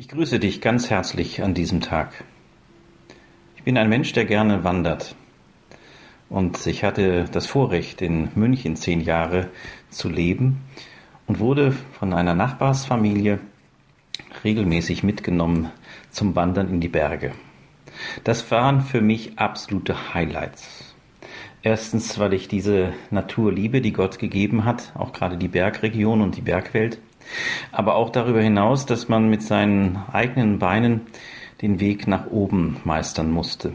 Ich 0.00 0.06
grüße 0.06 0.38
dich 0.38 0.60
ganz 0.60 0.90
herzlich 0.90 1.42
an 1.42 1.54
diesem 1.54 1.80
Tag. 1.80 2.12
Ich 3.56 3.64
bin 3.64 3.76
ein 3.76 3.88
Mensch, 3.88 4.12
der 4.12 4.26
gerne 4.26 4.62
wandert. 4.62 5.16
Und 6.28 6.64
ich 6.68 6.84
hatte 6.84 7.24
das 7.24 7.46
Vorrecht, 7.46 8.00
in 8.00 8.28
München 8.36 8.76
zehn 8.76 9.00
Jahre 9.00 9.50
zu 9.90 10.08
leben 10.08 10.60
und 11.26 11.40
wurde 11.40 11.72
von 11.72 12.12
einer 12.12 12.34
Nachbarsfamilie 12.34 13.40
regelmäßig 14.44 15.02
mitgenommen 15.02 15.72
zum 16.10 16.36
Wandern 16.36 16.68
in 16.68 16.80
die 16.80 16.86
Berge. 16.86 17.32
Das 18.22 18.48
waren 18.52 18.82
für 18.82 19.00
mich 19.00 19.36
absolute 19.40 20.14
Highlights. 20.14 20.94
Erstens, 21.62 22.20
weil 22.20 22.34
ich 22.34 22.46
diese 22.46 22.92
Natur 23.10 23.52
liebe, 23.52 23.80
die 23.80 23.92
Gott 23.92 24.20
gegeben 24.20 24.64
hat, 24.64 24.92
auch 24.94 25.12
gerade 25.12 25.36
die 25.36 25.48
Bergregion 25.48 26.20
und 26.20 26.36
die 26.36 26.42
Bergwelt. 26.42 27.00
Aber 27.72 27.94
auch 27.96 28.10
darüber 28.10 28.40
hinaus, 28.40 28.86
dass 28.86 29.08
man 29.08 29.28
mit 29.28 29.42
seinen 29.42 29.98
eigenen 30.12 30.58
Beinen 30.58 31.02
den 31.62 31.80
Weg 31.80 32.06
nach 32.06 32.26
oben 32.26 32.78
meistern 32.84 33.30
musste. 33.30 33.74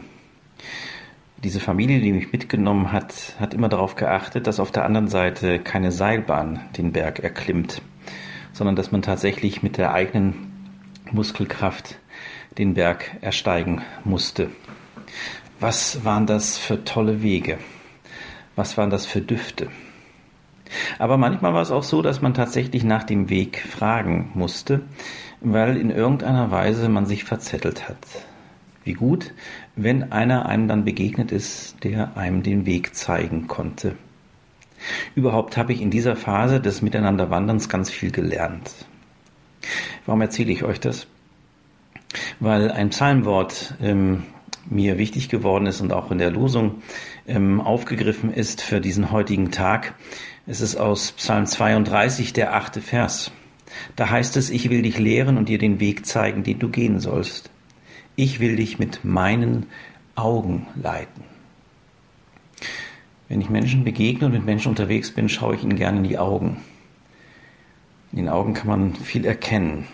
Diese 1.42 1.60
Familie, 1.60 2.00
die 2.00 2.12
mich 2.12 2.32
mitgenommen 2.32 2.90
hat, 2.90 3.34
hat 3.38 3.52
immer 3.52 3.68
darauf 3.68 3.96
geachtet, 3.96 4.46
dass 4.46 4.60
auf 4.60 4.70
der 4.70 4.84
anderen 4.86 5.08
Seite 5.08 5.58
keine 5.58 5.92
Seilbahn 5.92 6.60
den 6.78 6.92
Berg 6.92 7.18
erklimmt, 7.18 7.82
sondern 8.52 8.76
dass 8.76 8.92
man 8.92 9.02
tatsächlich 9.02 9.62
mit 9.62 9.76
der 9.76 9.92
eigenen 9.92 10.52
Muskelkraft 11.12 11.98
den 12.56 12.74
Berg 12.74 13.18
ersteigen 13.20 13.82
musste. 14.04 14.50
Was 15.60 16.04
waren 16.04 16.26
das 16.26 16.56
für 16.56 16.84
tolle 16.84 17.22
Wege? 17.22 17.58
Was 18.56 18.78
waren 18.78 18.90
das 18.90 19.04
für 19.04 19.20
Düfte? 19.20 19.68
Aber 20.98 21.16
manchmal 21.16 21.54
war 21.54 21.62
es 21.62 21.70
auch 21.70 21.82
so, 21.82 22.02
dass 22.02 22.22
man 22.22 22.34
tatsächlich 22.34 22.84
nach 22.84 23.04
dem 23.04 23.30
Weg 23.30 23.60
fragen 23.60 24.30
musste, 24.34 24.82
weil 25.40 25.76
in 25.76 25.90
irgendeiner 25.90 26.50
Weise 26.50 26.88
man 26.88 27.06
sich 27.06 27.24
verzettelt 27.24 27.88
hat. 27.88 27.98
Wie 28.84 28.94
gut, 28.94 29.32
wenn 29.76 30.12
einer 30.12 30.46
einem 30.46 30.68
dann 30.68 30.84
begegnet 30.84 31.32
ist, 31.32 31.82
der 31.84 32.16
einem 32.16 32.42
den 32.42 32.66
Weg 32.66 32.94
zeigen 32.94 33.46
konnte. 33.46 33.96
Überhaupt 35.14 35.56
habe 35.56 35.72
ich 35.72 35.80
in 35.80 35.90
dieser 35.90 36.16
Phase 36.16 36.60
des 36.60 36.82
Miteinanderwanderns 36.82 37.68
ganz 37.68 37.90
viel 37.90 38.10
gelernt. 38.10 38.70
Warum 40.04 40.20
erzähle 40.20 40.52
ich 40.52 40.64
euch 40.64 40.80
das? 40.80 41.06
Weil 42.40 42.70
ein 42.70 42.90
Psalmwort 42.90 43.74
ähm, 43.80 44.24
mir 44.66 44.98
wichtig 44.98 45.28
geworden 45.28 45.66
ist 45.66 45.80
und 45.80 45.92
auch 45.92 46.10
in 46.10 46.18
der 46.18 46.30
Losung 46.30 46.82
ähm, 47.26 47.60
aufgegriffen 47.60 48.32
ist 48.32 48.62
für 48.62 48.80
diesen 48.80 49.10
heutigen 49.10 49.50
Tag. 49.50 49.94
Es 50.46 50.60
ist 50.60 50.76
aus 50.76 51.12
Psalm 51.12 51.46
32, 51.46 52.32
der 52.32 52.54
achte 52.54 52.80
Vers. 52.80 53.32
Da 53.96 54.10
heißt 54.10 54.36
es, 54.36 54.50
ich 54.50 54.70
will 54.70 54.82
dich 54.82 54.98
lehren 54.98 55.36
und 55.36 55.48
dir 55.48 55.58
den 55.58 55.80
Weg 55.80 56.06
zeigen, 56.06 56.42
den 56.42 56.58
du 56.58 56.68
gehen 56.68 57.00
sollst. 57.00 57.50
Ich 58.16 58.40
will 58.40 58.56
dich 58.56 58.78
mit 58.78 59.04
meinen 59.04 59.66
Augen 60.14 60.66
leiten. 60.80 61.24
Wenn 63.28 63.40
ich 63.40 63.50
Menschen 63.50 63.84
begegne 63.84 64.26
und 64.26 64.32
mit 64.32 64.44
Menschen 64.44 64.68
unterwegs 64.68 65.10
bin, 65.10 65.28
schaue 65.28 65.56
ich 65.56 65.64
ihnen 65.64 65.76
gerne 65.76 65.98
in 65.98 66.04
die 66.04 66.18
Augen. 66.18 66.58
In 68.12 68.18
den 68.18 68.28
Augen 68.28 68.54
kann 68.54 68.68
man 68.68 68.94
viel 68.94 69.24
erkennen. 69.24 69.86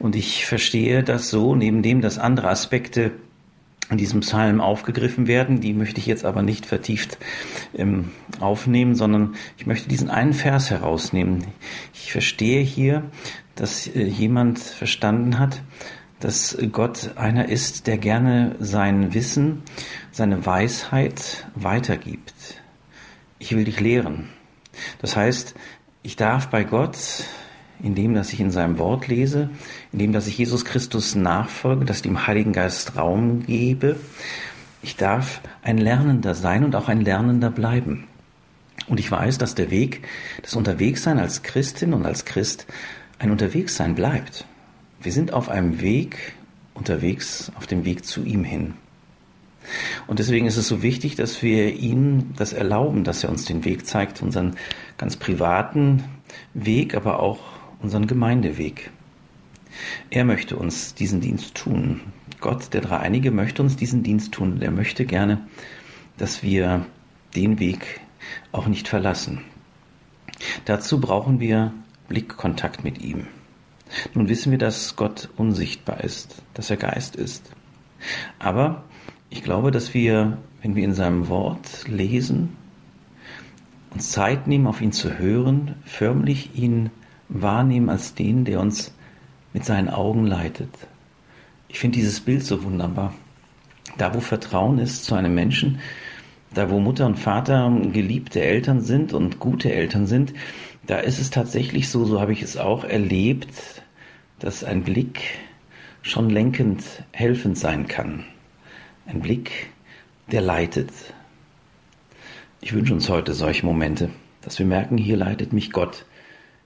Und 0.00 0.16
ich 0.16 0.46
verstehe 0.46 1.04
das 1.04 1.30
so, 1.30 1.54
neben 1.54 1.82
dem, 1.82 2.00
dass 2.00 2.18
andere 2.18 2.48
Aspekte 2.48 3.12
in 3.90 3.98
diesem 3.98 4.20
Psalm 4.20 4.60
aufgegriffen 4.60 5.26
werden. 5.26 5.60
Die 5.60 5.74
möchte 5.74 6.00
ich 6.00 6.06
jetzt 6.06 6.24
aber 6.24 6.42
nicht 6.42 6.64
vertieft 6.64 7.18
ähm, 7.76 8.10
aufnehmen, 8.38 8.94
sondern 8.94 9.34
ich 9.58 9.66
möchte 9.66 9.88
diesen 9.88 10.10
einen 10.10 10.32
Vers 10.32 10.70
herausnehmen. 10.70 11.44
Ich 11.92 12.12
verstehe 12.12 12.62
hier, 12.62 13.04
dass 13.56 13.88
äh, 13.88 14.04
jemand 14.04 14.58
verstanden 14.58 15.38
hat, 15.38 15.60
dass 16.20 16.56
Gott 16.70 17.16
einer 17.16 17.48
ist, 17.48 17.86
der 17.86 17.98
gerne 17.98 18.54
sein 18.60 19.12
Wissen, 19.14 19.62
seine 20.12 20.46
Weisheit 20.46 21.46
weitergibt. 21.54 22.34
Ich 23.38 23.56
will 23.56 23.64
dich 23.64 23.80
lehren. 23.80 24.28
Das 25.00 25.16
heißt, 25.16 25.54
ich 26.02 26.16
darf 26.16 26.48
bei 26.48 26.62
Gott, 26.62 26.96
indem 27.82 28.14
dass 28.14 28.32
ich 28.32 28.40
in 28.40 28.50
seinem 28.50 28.78
Wort 28.78 29.08
lese, 29.08 29.50
indem 29.92 30.12
dass 30.12 30.26
ich 30.26 30.38
Jesus 30.38 30.64
Christus 30.64 31.14
nachfolge, 31.14 31.84
dass 31.84 31.98
ich 31.98 32.02
dem 32.02 32.26
Heiligen 32.26 32.52
Geist 32.52 32.96
Raum 32.96 33.44
gebe, 33.46 33.96
ich 34.82 34.96
darf 34.96 35.40
ein 35.62 35.78
Lernender 35.78 36.34
sein 36.34 36.64
und 36.64 36.74
auch 36.74 36.88
ein 36.88 37.02
Lernender 37.02 37.50
bleiben. 37.50 38.04
Und 38.88 38.98
ich 38.98 39.10
weiß, 39.10 39.38
dass 39.38 39.54
der 39.54 39.70
Weg, 39.70 40.02
das 40.42 40.56
Unterwegssein 40.56 41.18
als 41.18 41.42
Christin 41.42 41.92
und 41.92 42.06
als 42.06 42.24
Christ 42.24 42.66
ein 43.18 43.30
Unterwegssein 43.30 43.94
bleibt. 43.94 44.46
Wir 45.02 45.12
sind 45.12 45.32
auf 45.32 45.48
einem 45.48 45.80
Weg 45.80 46.34
unterwegs, 46.74 47.52
auf 47.56 47.66
dem 47.66 47.84
Weg 47.84 48.04
zu 48.04 48.24
ihm 48.24 48.42
hin. 48.42 48.74
Und 50.06 50.18
deswegen 50.18 50.46
ist 50.46 50.56
es 50.56 50.66
so 50.66 50.82
wichtig, 50.82 51.16
dass 51.16 51.42
wir 51.42 51.74
ihm 51.74 52.32
das 52.36 52.52
erlauben, 52.52 53.04
dass 53.04 53.22
er 53.22 53.30
uns 53.30 53.44
den 53.44 53.64
Weg 53.64 53.86
zeigt, 53.86 54.22
unseren 54.22 54.56
ganz 54.96 55.16
privaten 55.16 56.02
Weg, 56.54 56.94
aber 56.94 57.20
auch 57.20 57.38
unseren 57.82 58.06
Gemeindeweg. 58.06 58.90
Er 60.10 60.24
möchte 60.24 60.56
uns 60.56 60.94
diesen 60.94 61.20
Dienst 61.20 61.54
tun. 61.54 62.00
Gott, 62.40 62.72
der 62.72 62.80
Dreieinige, 62.80 63.30
möchte 63.30 63.62
uns 63.62 63.76
diesen 63.76 64.02
Dienst 64.02 64.32
tun. 64.32 64.60
Er 64.60 64.70
möchte 64.70 65.04
gerne, 65.04 65.46
dass 66.16 66.42
wir 66.42 66.86
den 67.34 67.58
Weg 67.58 68.00
auch 68.52 68.66
nicht 68.66 68.88
verlassen. 68.88 69.42
Dazu 70.64 71.00
brauchen 71.00 71.40
wir 71.40 71.72
Blickkontakt 72.08 72.82
mit 72.82 73.00
ihm. 73.00 73.26
Nun 74.14 74.28
wissen 74.28 74.50
wir, 74.50 74.58
dass 74.58 74.96
Gott 74.96 75.28
unsichtbar 75.36 76.02
ist, 76.02 76.42
dass 76.54 76.70
er 76.70 76.76
Geist 76.76 77.16
ist. 77.16 77.50
Aber 78.38 78.84
ich 79.28 79.42
glaube, 79.42 79.70
dass 79.70 79.94
wir, 79.94 80.38
wenn 80.62 80.74
wir 80.74 80.84
in 80.84 80.94
seinem 80.94 81.28
Wort 81.28 81.86
lesen, 81.88 82.56
uns 83.90 84.10
Zeit 84.10 84.46
nehmen, 84.46 84.66
auf 84.66 84.80
ihn 84.80 84.92
zu 84.92 85.18
hören, 85.18 85.74
förmlich 85.84 86.56
ihn 86.56 86.90
wahrnehmen 87.30 87.88
als 87.88 88.14
den, 88.14 88.44
der 88.44 88.60
uns 88.60 88.92
mit 89.52 89.64
seinen 89.64 89.88
Augen 89.88 90.26
leitet. 90.26 90.70
Ich 91.68 91.78
finde 91.78 91.96
dieses 91.96 92.20
Bild 92.20 92.44
so 92.44 92.62
wunderbar. 92.62 93.14
Da, 93.96 94.14
wo 94.14 94.20
Vertrauen 94.20 94.78
ist 94.78 95.04
zu 95.04 95.14
einem 95.14 95.34
Menschen, 95.34 95.80
da, 96.54 96.70
wo 96.70 96.80
Mutter 96.80 97.06
und 97.06 97.18
Vater 97.18 97.72
geliebte 97.92 98.40
Eltern 98.40 98.80
sind 98.80 99.12
und 99.12 99.38
gute 99.38 99.72
Eltern 99.72 100.06
sind, 100.06 100.32
da 100.86 100.98
ist 100.98 101.20
es 101.20 101.30
tatsächlich 101.30 101.88
so, 101.88 102.04
so 102.04 102.20
habe 102.20 102.32
ich 102.32 102.42
es 102.42 102.56
auch 102.56 102.84
erlebt, 102.84 103.82
dass 104.40 104.64
ein 104.64 104.82
Blick 104.82 105.20
schon 106.02 106.30
lenkend, 106.30 106.82
helfend 107.12 107.56
sein 107.56 107.86
kann. 107.86 108.24
Ein 109.06 109.20
Blick, 109.20 109.70
der 110.32 110.40
leitet. 110.40 110.90
Ich 112.60 112.72
wünsche 112.72 112.94
uns 112.94 113.08
heute 113.08 113.34
solche 113.34 113.66
Momente, 113.66 114.10
dass 114.42 114.58
wir 114.58 114.66
merken, 114.66 114.98
hier 114.98 115.16
leitet 115.16 115.52
mich 115.52 115.70
Gott. 115.70 116.04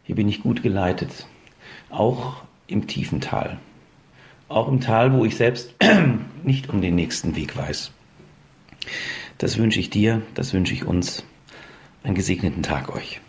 Hier 0.04 0.15
bin 0.15 0.28
ich 0.28 0.42
gut 0.42 0.62
geleitet. 0.62 1.26
Auch 1.91 2.42
im 2.66 2.87
tiefen 2.87 3.20
Tal. 3.20 3.59
Auch 4.48 4.69
im 4.69 4.81
Tal, 4.81 5.12
wo 5.12 5.25
ich 5.25 5.37
selbst 5.37 5.75
nicht 6.44 6.69
um 6.69 6.81
den 6.81 6.94
nächsten 6.94 7.37
Weg 7.37 7.56
weiß. 7.56 7.91
Das 9.38 9.59
wünsche 9.59 9.81
ich 9.81 9.91
dir, 9.91 10.22
das 10.34 10.53
wünsche 10.53 10.75
ich 10.75 10.84
uns. 10.84 11.25
Einen 12.03 12.14
gesegneten 12.14 12.62
Tag 12.62 12.94
euch. 12.94 13.20